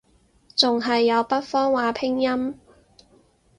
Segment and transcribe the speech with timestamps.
[0.55, 2.57] 仲係有北方話拼音